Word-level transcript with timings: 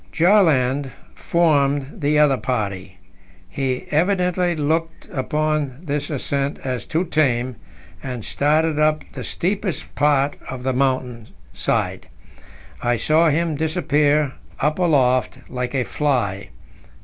Bjaaland 0.11 0.89
formed 1.13 2.01
the 2.01 2.17
other 2.17 2.35
party. 2.37 2.97
He 3.47 3.85
evidently 3.91 4.55
looked 4.55 5.07
upon 5.13 5.77
this 5.83 6.09
ascent 6.09 6.57
as 6.63 6.85
too 6.85 7.03
tame, 7.03 7.57
and 8.01 8.25
started 8.25 8.79
up 8.79 9.03
the 9.13 9.23
steepest 9.23 9.93
part 9.93 10.37
of 10.49 10.63
the 10.63 10.73
mountain 10.73 11.27
side. 11.53 12.07
I 12.81 12.95
saw 12.95 13.29
him 13.29 13.53
disappear 13.53 14.33
up 14.59 14.79
aloft 14.79 15.37
like 15.47 15.75
a 15.75 15.83
fly. 15.83 16.49